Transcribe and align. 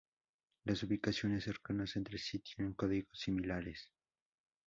Las 0.63 0.81
ubicaciones 0.81 1.43
cercanas 1.43 1.95
entre 1.95 2.17
sí 2.17 2.39
tienen 2.39 2.73
códigos 2.73 3.19
similares. 3.19 3.91